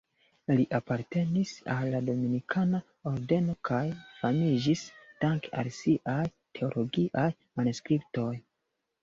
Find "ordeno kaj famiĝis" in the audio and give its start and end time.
3.11-4.87